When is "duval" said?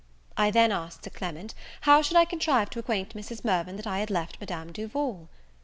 4.71-5.29